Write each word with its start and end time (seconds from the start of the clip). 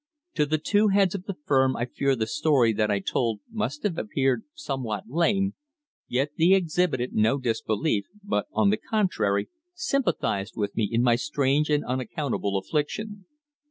To 0.33 0.47
the 0.47 0.57
two 0.57 0.87
heads 0.87 1.13
of 1.13 1.25
the 1.25 1.35
firm 1.45 1.77
I 1.77 1.85
fear 1.85 2.15
the 2.15 2.25
story 2.25 2.73
that 2.73 2.89
I 2.89 2.97
told 2.97 3.39
must 3.51 3.83
have 3.83 3.99
appeared 3.99 4.45
somewhat 4.55 5.03
lame, 5.07 5.53
yet 6.07 6.31
they 6.39 6.53
exhibited 6.53 7.13
no 7.13 7.37
disbelief, 7.37 8.05
but 8.23 8.47
on 8.51 8.71
the 8.71 8.77
contrary 8.77 9.49
sympathized 9.75 10.55
with 10.57 10.75
me 10.75 10.89
in 10.91 11.03
my 11.03 11.17
strange 11.17 11.69
and 11.69 11.85
unaccountable 11.85 12.57
affliction. 12.57 13.27